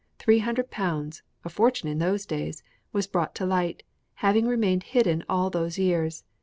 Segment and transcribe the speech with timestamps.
[0.17, 3.83] Three hundred pounds a fortune in those days was brought to light,
[4.15, 6.23] having remained hidden all those years.